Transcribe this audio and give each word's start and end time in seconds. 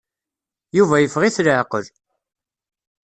Yuba 0.77 0.95
yeffeɣ-it 0.99 1.41
leɛqel. 1.45 1.85